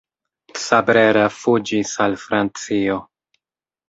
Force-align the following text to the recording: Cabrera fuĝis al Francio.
Cabrera 0.61 1.25
fuĝis 1.39 1.91
al 2.05 2.17
Francio. 2.23 2.97